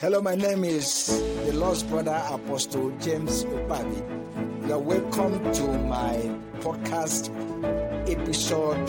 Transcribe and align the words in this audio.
Hello, 0.00 0.22
my 0.22 0.34
name 0.34 0.64
is 0.64 1.08
the 1.44 1.52
Lord's 1.52 1.82
brother 1.82 2.24
Apostle 2.30 2.90
James 3.02 3.44
Opabi. 3.44 4.66
You 4.66 4.72
are 4.72 4.78
welcome 4.78 5.52
to 5.52 5.62
my 5.76 6.16
podcast 6.60 7.28
episode 8.10 8.86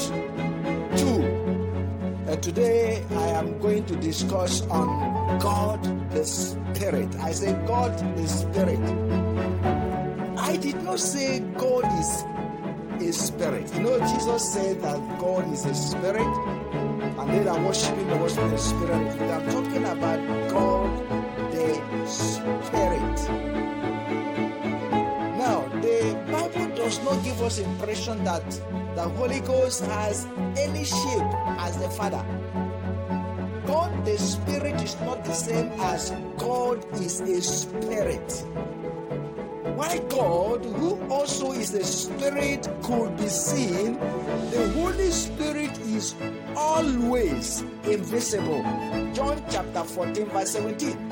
2. 0.98 2.32
Uh, 2.32 2.36
today 2.38 3.04
I 3.12 3.27
am 3.27 3.59
going 3.59 3.86
to 3.88 3.98
discuss 3.98 4.62
on 4.68 5.38
God 5.39 5.84
the 6.12 6.23
Spirit. 6.23 7.14
I 7.18 7.34
say 7.34 7.52
God 7.68 7.91
the 8.16 8.28
Spirit. 8.30 8.80
I 10.39 10.55
did 10.55 10.82
not 10.82 11.02
say 11.02 11.41
God 11.57 11.84
is 12.00 12.23
a 13.09 13.12
spirit. 13.12 13.73
You 13.75 13.82
know, 13.82 14.00
Jesus 14.00 14.54
said 14.54 14.82
that 14.82 15.20
God 15.20 15.52
is 15.52 15.66
a 15.66 15.73
spirit, 15.76 16.21
and 16.21 17.30
they 17.30 17.40
that 17.40 17.59
worship 17.62 17.96
Him, 17.98 18.07
they 18.07 18.18
the 18.18 18.57
Spirit. 18.57 19.20
We 19.20 19.26
are 19.27 19.52
talking 19.52 19.84
about 19.84 20.49
God 20.49 21.10
us 27.41 27.59
impression 27.59 28.23
that 28.23 28.48
the 28.95 29.02
Holy 29.02 29.40
Ghost 29.41 29.84
has 29.86 30.27
any 30.58 30.84
shape 30.84 31.34
as 31.59 31.77
the 31.77 31.90
Father. 31.90 32.23
God 33.66 34.05
the 34.05 34.18
Spirit 34.18 34.82
is 34.82 34.99
not 35.02 35.23
the 35.23 35.34
same 35.34 35.72
as 35.80 36.12
God 36.38 36.84
is 37.02 37.22
a 37.22 37.41
spirit. 37.41 38.46
Why 39.76 39.99
God, 40.09 40.66
who 40.66 41.02
also 41.09 41.54
is 41.54 41.73
a 41.73 41.84
spirit, 41.84 42.68
could 42.84 43.18
be 43.18 43.27
seen, 43.27 43.94
the 44.52 44.71
Holy 44.76 45.10
Spirit 45.12 45.77
is 45.80 46.16
always 46.55 47.62
invisible. 47.85 48.62
John 49.13 49.43
chapter 49.49 49.84
14, 49.84 50.26
verse 50.27 50.52
17. 50.52 51.10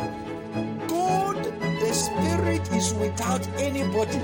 God, 0.88 1.44
the 1.44 1.94
Spirit, 1.94 2.72
is 2.74 2.94
without 2.96 3.48
anybody. 3.58 4.22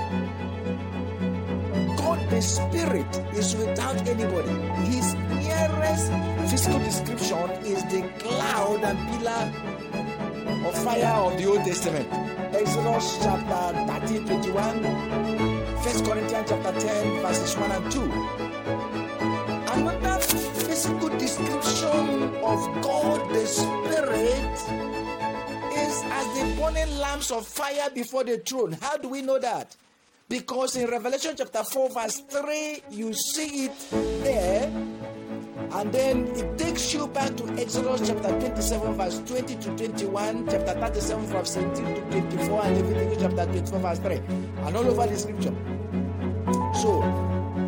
The 2.30 2.42
Spirit, 2.42 3.36
is 3.36 3.56
without 3.56 3.96
anybody. 4.08 4.50
His 4.90 5.14
nearest 5.14 6.12
physical 6.50 6.80
description 6.80 7.50
is 7.64 7.84
the 7.86 8.02
cloud 8.20 8.84
and 8.84 8.98
pillar 9.10 9.54
of 10.68 10.84
fire 10.84 11.06
of 11.06 11.38
the 11.38 11.46
Old 11.46 11.64
Testament. 11.64 12.08
Exodus 12.54 13.18
chapter 13.22 13.78
13, 14.08 14.26
21, 14.26 14.84
1 14.84 16.06
Corinthians 16.06 16.50
chapter 16.50 16.80
10, 16.80 17.22
verses 17.22 17.58
1 17.58 17.72
and 17.72 17.92
2. 17.92 18.02
Another 19.74 20.20
physical 20.22 21.10
description 21.10 22.36
of 22.44 22.60
God 22.82 23.30
the 23.34 23.46
Spirit 23.46 24.56
is 25.78 26.04
as 26.10 26.28
the 26.34 26.56
burning 26.60 26.98
lamps 26.98 27.30
of 27.32 27.46
fire 27.46 27.90
before 27.94 28.24
the 28.24 28.40
throne. 28.40 28.72
How 28.82 28.98
do 28.98 29.10
we 29.10 29.22
know 29.22 29.38
that? 29.40 29.76
Because 30.28 30.76
in 30.76 30.90
Revelation 30.90 31.36
chapter 31.38 31.64
4, 31.64 31.90
verse 31.90 32.20
3, 32.30 32.84
you 32.90 33.14
see 33.14 33.66
it 33.66 33.90
there 34.24 34.72
and 35.72 35.92
then 35.92 36.28
it 36.28 36.58
takes 36.58 36.94
you 36.94 37.08
back 37.08 37.36
to 37.36 37.44
Exodus 37.62 38.08
chapter 38.08 38.30
27, 38.30 38.94
verse 38.94 39.20
20 39.26 39.56
to 39.56 39.76
21, 39.76 40.48
chapter 40.50 40.74
37, 40.74 41.26
verse 41.26 41.52
17 41.52 41.86
to 41.86 42.02
24, 42.12 42.64
and 42.64 42.78
Leviticus 42.78 43.22
chapter 43.22 43.46
24, 43.46 43.80
verse 43.80 44.00
3, 44.00 44.16
and 44.66 44.78
all 44.78 44.88
over 44.88 45.08
the 45.08 45.18
scripture. 45.18 45.54
So, 46.82 47.02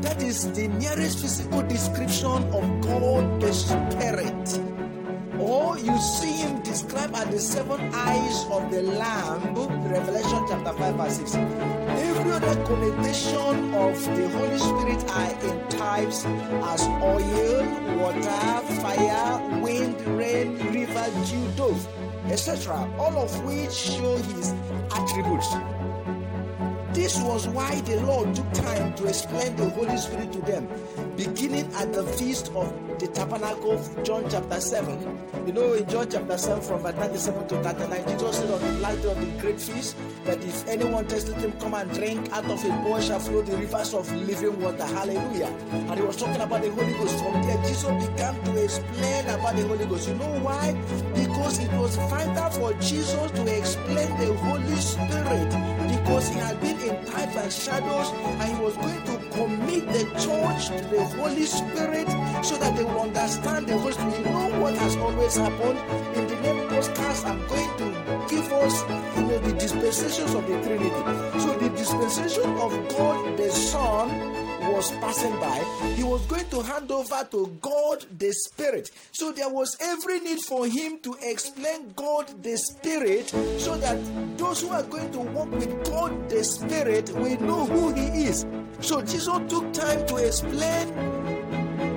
that 0.02 0.22
is 0.22 0.52
the 0.54 0.68
nearest 0.68 1.20
physical 1.20 1.62
description 1.64 2.44
of 2.54 2.82
God 2.82 3.42
the 3.42 3.54
Spirit. 3.54 4.67
You 5.84 5.98
see 6.00 6.38
him 6.38 6.62
described 6.64 7.14
as 7.16 7.30
the 7.30 7.40
seven 7.40 7.94
eyes 7.94 8.46
of 8.50 8.72
the 8.72 8.82
Lamb, 8.82 9.54
Revelation 9.88 10.46
chapter 10.50 10.74
5, 10.74 10.96
verse 10.96 11.18
6. 11.18 11.36
Every 11.36 12.32
other 12.32 12.66
connotation 12.66 13.74
of 13.76 14.04
the 14.04 14.30
Holy 14.30 14.58
Spirit 14.58 15.10
are 15.12 15.32
in 15.46 15.70
types 15.70 16.26
as 16.26 16.82
oil, 17.02 17.64
water, 17.98 18.62
fire, 18.82 19.62
wind, 19.62 20.02
rain, 20.18 20.58
river, 20.74 21.08
dew, 21.26 21.48
dove, 21.56 21.88
etc., 22.28 22.74
all 22.98 23.16
of 23.16 23.44
which 23.46 23.72
show 23.72 24.18
his 24.18 24.54
attributes. 24.92 25.54
This 26.98 27.22
was 27.22 27.48
why 27.50 27.80
the 27.82 28.02
Lord 28.02 28.34
took 28.34 28.52
time 28.54 28.96
to 28.96 29.06
explain 29.06 29.56
the 29.56 29.70
Holy 29.70 29.96
Spirit 29.98 30.34
to 30.34 30.40
them, 30.40 30.68
beginning 31.16 31.72
at 31.76 31.94
the 31.94 32.04
feast 32.04 32.52
of 32.56 32.74
the 32.98 33.06
tabernacle, 33.06 33.80
John 34.04 34.26
chapter 34.28 34.60
7. 34.60 35.46
You 35.46 35.54
know, 35.54 35.74
in 35.74 35.88
John 35.88 36.10
chapter 36.10 36.36
7, 36.40 36.60
from 36.64 36.82
verse 36.82 36.96
37 36.96 37.48
to 37.50 37.56
39, 37.62 38.04
Jesus 38.10 38.38
said 38.38 38.50
on 38.50 38.60
the 38.60 39.00
day 39.00 39.12
of 39.12 39.20
the 39.22 39.40
great 39.40 39.62
feast 39.62 39.96
that 40.26 40.44
if 40.44 40.68
anyone 40.68 41.06
thirsty, 41.06 41.34
him 41.34 41.52
come 41.60 41.76
and 41.76 41.92
drink 41.94 42.34
out 42.34 42.46
of 42.46 42.66
a 42.66 42.70
bowl 42.82 43.00
shall 43.00 43.20
flow 43.20 43.44
the 43.44 43.56
rivers 43.56 43.94
of 43.94 44.12
living 44.14 44.60
water. 44.60 44.86
Hallelujah. 44.86 45.56
And 45.72 46.00
he 46.00 46.02
was 46.02 46.18
talking 46.18 46.42
about 46.42 46.64
the 46.64 46.72
Holy 46.72 46.94
Ghost. 46.94 47.24
From 47.24 47.44
there, 47.44 47.64
Jesus 47.64 48.08
began 48.08 48.44
to 48.44 48.64
explain 48.64 49.26
about 49.28 49.56
the 49.56 49.68
Holy 49.68 49.86
Ghost. 49.86 50.08
You 50.08 50.16
know 50.16 50.40
why? 50.40 50.74
Because 51.14 51.60
it 51.60 51.72
was 51.74 51.96
vital 51.96 52.50
for 52.50 52.74
Jesus 52.82 53.32
to 53.32 53.56
explain 53.56 54.10
the 54.18 54.34
Holy 54.34 54.76
Spirit 54.78 55.87
because 56.08 56.30
he 56.30 56.40
had 56.40 56.62
been 56.62 56.80
in 56.80 57.06
types 57.06 57.36
and 57.36 57.52
shadows 57.52 58.12
and 58.40 58.56
he 58.56 58.64
was 58.64 58.78
going 58.78 59.04
to 59.04 59.18
commit 59.36 59.86
the 59.88 60.06
church 60.16 60.68
to 60.68 60.88
the 60.88 61.04
Holy 61.20 61.44
Spirit 61.44 62.08
so 62.42 62.56
that 62.56 62.78
they 62.78 62.86
will 62.86 63.02
understand 63.02 63.68
the 63.68 63.78
Holy 63.78 63.92
Spirit. 63.92 64.18
You 64.20 64.24
know 64.24 64.62
what 64.62 64.78
has 64.78 64.96
always 64.96 65.36
happened? 65.36 65.78
In 66.16 66.28
the 66.28 66.36
name 66.40 66.70
podcast, 66.70 67.26
I'm 67.26 67.46
going 67.48 67.78
to 67.80 68.26
give 68.30 68.50
us 68.54 68.84
you 69.18 69.24
know 69.24 69.38
the 69.40 69.52
dispensations 69.60 70.34
of 70.34 70.48
the 70.48 70.62
Trinity. 70.64 70.90
So 71.42 71.58
the 71.60 71.70
dispensation 71.76 72.52
of 72.56 72.72
God 72.88 73.38
the 73.38 73.50
Son 73.50 74.47
was 74.68 74.92
passing 74.92 75.34
by, 75.40 75.64
he 75.96 76.04
was 76.04 76.26
going 76.28 76.48
to 76.50 76.62
hand 76.62 76.92
over 76.92 77.28
to 77.32 77.58
God 77.62 78.06
the 78.18 78.32
Spirit. 78.32 78.92
So 79.12 79.32
there 79.32 79.50
was 79.50 79.76
every 79.80 80.20
need 80.20 80.40
for 80.42 80.68
him 80.68 81.00
to 81.00 81.16
explain 81.22 81.94
God 81.96 82.44
the 82.44 82.58
Spirit 82.58 83.30
so 83.58 83.78
that 83.78 83.98
those 84.38 84.62
who 84.62 84.70
are 84.70 84.84
going 84.84 85.12
to 85.12 85.20
walk 85.20 85.52
with 85.52 85.86
God 85.86 86.30
the 86.30 86.44
Spirit 86.44 87.10
will 87.12 87.40
know 87.42 87.66
who 87.66 87.94
he 87.94 88.26
is. 88.26 88.46
So 88.80 89.02
Jesus 89.02 89.40
took 89.48 89.72
time 89.74 90.06
to 90.08 90.16
explain 90.18 90.94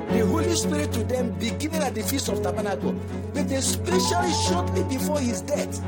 the 0.08 0.26
Holy 0.26 0.54
Spirit 0.54 0.92
to 0.92 1.04
them 1.04 1.30
beginning 1.38 1.82
at 1.82 1.94
the 1.94 2.02
Feast 2.02 2.28
of 2.28 2.42
Tabernacle, 2.42 2.94
but 3.32 3.50
especially 3.50 4.32
shortly 4.48 4.82
before 4.84 5.20
his 5.20 5.40
death. 5.42 5.80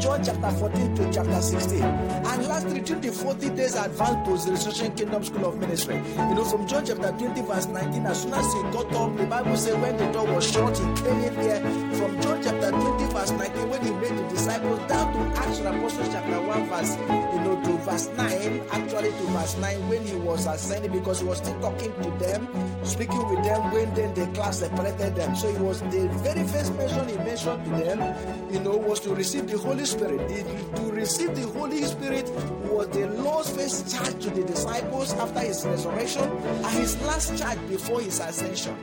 John 0.00 0.24
chapter 0.24 0.50
14 0.50 0.94
to 0.96 1.12
chapter 1.12 1.42
16. 1.42 1.82
And 1.82 2.46
lastly, 2.48 2.80
during 2.80 3.02
the 3.02 3.12
40 3.12 3.50
days 3.50 3.74
advance 3.74 4.44
the 4.44 4.52
resurrection 4.52 4.94
kingdom 4.94 5.22
school 5.22 5.44
of 5.44 5.58
ministry. 5.58 5.96
You 5.96 6.34
know, 6.34 6.44
from 6.44 6.66
John 6.66 6.86
chapter 6.86 7.12
20, 7.12 7.42
verse 7.42 7.66
19, 7.66 8.06
as 8.06 8.22
soon 8.22 8.32
as 8.32 8.50
he 8.50 8.62
got 8.72 8.90
up, 8.94 9.14
the 9.18 9.26
Bible 9.26 9.56
said 9.56 9.80
when 9.82 9.98
the 9.98 10.10
door 10.10 10.24
was 10.32 10.50
shut, 10.50 10.76
he 10.78 10.84
came 11.02 11.20
in 11.20 11.34
there. 11.36 11.60
From 11.96 12.18
John 12.22 12.42
chapter 12.42 12.70
20, 12.70 12.99
verse 13.20 13.32
19, 13.32 13.68
when 13.68 13.82
he 13.84 13.90
made 13.90 14.16
the 14.16 14.28
disciples 14.30 14.78
down 14.88 15.12
to 15.12 15.40
Acts 15.40 15.58
of 15.60 15.66
Apostles 15.66 16.08
chapter 16.08 16.40
1, 16.40 16.68
verse 16.68 16.96
you 16.96 17.40
know, 17.44 17.60
to 17.64 17.76
verse 17.84 18.08
9, 18.16 18.62
actually 18.72 19.10
to 19.10 19.24
verse 19.36 19.58
9, 19.58 19.88
when 19.90 20.06
he 20.06 20.16
was 20.16 20.46
ascending, 20.46 20.90
because 20.90 21.20
he 21.20 21.26
was 21.26 21.36
still 21.38 21.60
talking 21.60 21.92
to 22.02 22.10
them, 22.18 22.48
speaking 22.82 23.28
with 23.28 23.44
them, 23.44 23.70
when 23.72 23.92
then 23.92 24.14
the 24.14 24.26
class 24.28 24.60
separated 24.60 25.14
them. 25.16 25.36
So 25.36 25.48
it 25.48 25.60
was 25.60 25.80
the 25.82 26.08
very 26.24 26.46
first 26.48 26.74
mention 26.76 27.08
he 27.08 27.16
mentioned 27.16 27.62
to 27.64 27.70
them, 27.70 28.52
you 28.52 28.60
know, 28.60 28.76
was 28.76 29.00
to 29.00 29.14
receive 29.14 29.46
the 29.48 29.58
Holy 29.58 29.84
Spirit. 29.84 30.26
The, 30.28 30.80
to 30.80 30.92
receive 30.92 31.34
the 31.34 31.46
Holy 31.48 31.82
Spirit 31.82 32.30
was 32.70 32.88
the 32.88 33.06
Lord's 33.08 33.50
first 33.50 33.94
charge 33.94 34.22
to 34.24 34.30
the 34.30 34.44
disciples 34.44 35.12
after 35.14 35.40
his 35.40 35.66
resurrection 35.66 36.24
and 36.24 36.78
his 36.78 36.98
last 37.02 37.36
charge 37.38 37.58
before 37.68 38.00
his 38.00 38.18
ascension. 38.20 38.76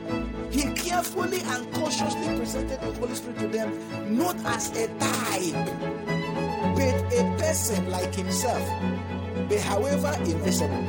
He 0.51 0.63
carefully 0.73 1.41
and 1.41 1.73
cautiously 1.73 2.37
presented 2.37 2.79
the 2.81 2.93
Holy 2.99 3.15
Spirit 3.15 3.39
to 3.39 3.47
them, 3.47 4.17
not 4.17 4.36
as 4.45 4.71
a 4.71 4.87
type, 4.99 5.65
with 6.75 7.13
a 7.13 7.37
person 7.39 7.89
like 7.89 8.13
himself, 8.13 8.65
be 9.49 9.57
however 9.57 10.13
invisible. 10.25 10.83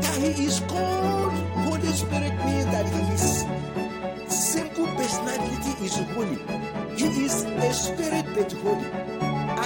That 0.00 0.16
he 0.18 0.44
is 0.46 0.60
called 0.60 1.32
Holy 1.64 1.92
Spirit 1.92 2.34
means 2.44 2.66
that 2.66 2.86
his 2.86 3.44
simple 4.28 4.86
personality 4.96 5.84
is 5.84 5.96
holy. 6.14 6.38
He 6.96 7.24
is 7.24 7.44
a 7.44 7.72
spirit 7.72 8.26
but 8.34 8.52
holy. 8.52 8.86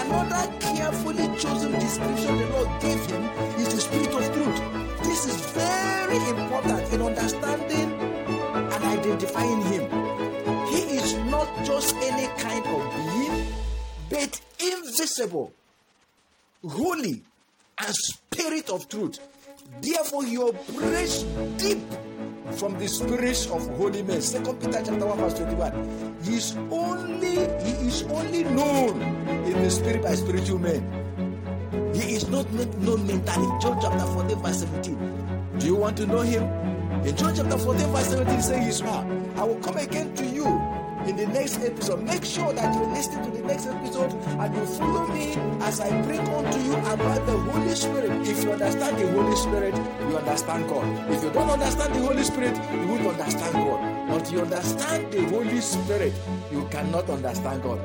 Another 0.01 0.53
carefully 0.61 1.27
chosen 1.39 1.73
description 1.73 2.37
the 2.37 2.47
Lord 2.51 2.81
gave 2.81 3.05
him 3.07 3.23
is 3.59 3.75
the 3.75 3.81
spirit 3.81 4.15
of 4.15 4.33
truth. 4.35 5.03
This 5.03 5.27
is 5.27 5.41
very 5.53 6.19
important 6.31 6.93
in 6.93 7.03
understanding 7.03 7.93
and 8.55 8.85
identifying 8.85 9.63
him. 9.63 9.96
Not 11.47 11.65
just 11.65 11.95
any 11.97 12.27
kind 12.39 12.67
of 12.67 12.81
being, 12.97 13.47
but 14.11 14.41
invisible, 14.61 15.53
holy, 16.67 17.23
and 17.79 17.95
spirit 17.95 18.71
of 18.71 18.89
truth. 18.89 19.21
Therefore, 19.81 20.25
he 20.25 20.39
operates 20.39 21.23
deep 21.59 21.79
from 22.53 22.79
the 22.79 22.89
spirit 22.89 23.49
of 23.53 23.67
holy 23.77 24.03
men. 24.03 24.21
Second 24.23 24.61
Peter 24.61 24.83
chapter 24.85 25.07
1, 25.07 25.19
verse 25.19 25.35
21. 25.35 26.17
He 26.23 26.35
is 26.37 26.57
only 26.71 27.37
he 27.63 27.89
is 27.89 28.03
only 28.05 28.45
known 28.45 29.03
in 29.03 29.63
the 29.63 29.71
spirit 29.71 30.03
by 30.03 30.15
spiritual 30.15 30.59
men. 30.59 30.83
He 31.95 32.15
is 32.15 32.29
not 32.29 32.51
known 32.53 33.07
mentally. 33.07 33.49
John 33.61 33.79
chapter 33.81 34.07
14, 34.07 34.43
verse 34.43 34.61
17. 34.61 35.59
Do 35.59 35.67
you 35.67 35.77
want 35.77 35.97
to 35.99 36.07
know 36.07 36.21
him? 36.21 36.43
In 37.07 37.17
John 37.17 37.35
chapter 37.35 37.59
14, 37.59 37.87
verse 37.89 38.09
17, 38.09 38.35
he 38.35 38.43
says, 38.43 38.83
I 38.83 39.45
will 39.45 39.61
come 39.61 39.77
again 39.77 40.15
to 40.15 40.25
the 41.27 41.33
next 41.33 41.61
episode. 41.61 42.03
Make 42.03 42.25
sure 42.25 42.53
that 42.53 42.75
you 42.75 42.87
listen 42.87 43.23
to 43.25 43.31
the 43.31 43.47
next 43.47 43.67
episode 43.67 44.13
and 44.13 44.55
you 44.55 44.67
follow 44.67 45.07
me 45.09 45.35
as 45.63 45.81
I 45.81 45.91
bring 46.03 46.21
unto 46.21 46.59
you 46.61 46.75
about 46.75 47.27
the 47.27 47.39
Holy 47.39 47.75
Spirit. 47.75 48.11
If 48.27 48.45
you 48.45 48.53
understand 48.53 48.99
the 48.99 49.09
Holy 49.13 49.37
Spirit, 49.37 49.75
you 50.09 50.17
understand 50.17 50.69
God. 50.69 51.11
If 51.11 51.23
you 51.23 51.31
don't 51.31 51.51
understand 51.51 51.95
the 51.95 52.01
Holy 52.01 52.23
Spirit, 52.23 52.57
you 52.73 52.87
won't 52.87 53.07
understand 53.07 53.55
God. 53.55 54.09
But 54.09 54.33
you 54.33 54.41
understand 54.41 55.13
the 55.13 55.25
Holy 55.29 55.61
Spirit, 55.61 56.13
you 56.53 56.67
cannot 56.71 57.09
understand 57.11 57.63
God. 57.63 57.81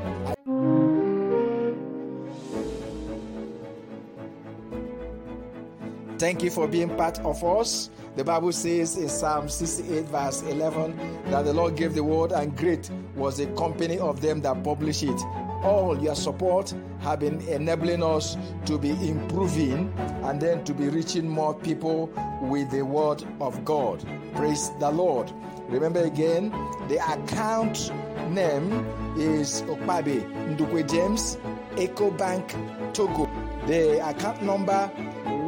Thank 6.20 6.44
you 6.44 6.52
for 6.52 6.68
being 6.68 6.96
part 6.96 7.18
of 7.26 7.44
us. 7.44 7.90
The 8.18 8.25
Bible 8.25 8.52
says 8.52 8.98
in 8.98 9.08
Psalm 9.08 9.48
68, 9.48 10.06
verse 10.06 10.42
11, 10.42 10.98
that 11.31 11.44
the 11.46 11.54
Lord 11.54 11.78
gave 11.78 11.94
the 11.94 12.04
word, 12.04 12.34
and 12.34 12.56
great 12.58 12.92
was 13.16 13.38
the 13.38 13.46
company 13.56 14.00
of 14.00 14.19
them 14.19 14.42
that 14.42 14.63
published 14.66 15.04
it. 15.04 15.22
All 15.63 15.98
your 16.02 16.16
support 16.16 16.74
have 17.00 17.19
been 17.22 17.40
enabling 17.48 18.04
us 18.04 18.36
to 18.66 18.78
be 18.78 18.90
improving 19.08 19.94
and 20.24 20.42
then 20.42 20.63
to 20.66 20.74
be 20.74 20.90
reaching 20.90 21.28
more 21.30 21.54
people 21.54 22.08
with 22.42 22.69
the 22.72 22.81
word 22.84 23.24
of 23.40 23.63
God. 23.63 24.04
Praise 24.36 24.72
the 24.80 24.90
Lord. 24.92 25.31
Remember 25.69 26.04
again, 26.04 26.50
the 26.90 26.98
account 27.14 27.92
name 28.30 28.86
is 29.18 29.62
Okpabe 29.64 30.22
Ndukwe 30.54 30.90
James, 30.92 31.38
Ecobank, 31.75 32.94
Togo. 32.94 33.30
The 33.68 34.06
account 34.06 34.42
number 34.42 34.92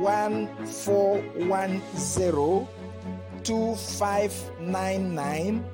1410 0.03 2.67
2599 3.44 5.65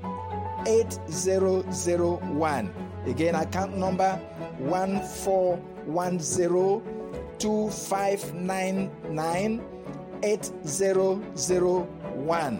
8001. 0.65 2.73
Again, 3.05 3.35
account 3.35 3.77
number 3.77 4.19
1410 4.59 6.81
2599 7.39 9.61
8001. 10.21 12.59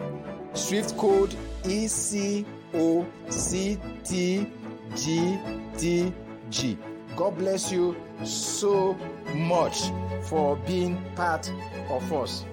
Swift 0.54 0.96
code 0.96 1.34
ECOCTGTG. 1.62 2.44
God 7.16 7.36
bless 7.38 7.70
you 7.70 7.94
so 8.24 8.94
much 9.34 9.90
for 10.22 10.56
being 10.66 11.02
part 11.14 11.50
of 11.90 12.12
us. 12.12 12.44